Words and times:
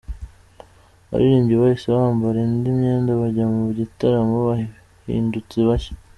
Abaririmbyi 1.05 1.55
bahise 1.61 1.87
bambara 1.97 2.37
indi 2.47 2.69
myenda 2.77 3.11
bajya 3.21 3.45
mu 3.53 3.61
gitaramo 3.79 4.37
bahindutse 4.49 5.57
bashya. 5.69 5.93